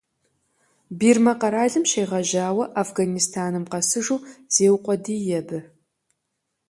Бирмэ 0.97 1.33
къэралым 1.41 1.83
щегъэжьауэ 1.89 2.65
Афганистаным 2.81 3.65
къэсыжу 3.71 4.17
зеукъуэдий 4.53 5.29
абы. 5.39 5.59